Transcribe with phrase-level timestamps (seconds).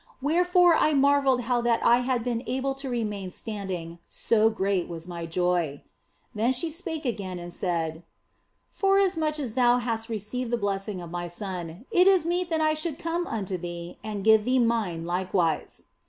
[0.19, 5.07] Wherefore I marvelled how that I had been able to remain standing, so great was
[5.07, 5.83] my joy.
[6.33, 8.01] Then she spake again and said"
[8.81, 12.73] Forasmuch as thou hast received the blessing of my Son, it is meet that I
[12.73, 15.83] should come unto thee and give thee mine likewise."